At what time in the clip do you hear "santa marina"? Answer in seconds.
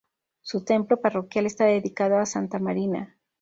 2.25-3.19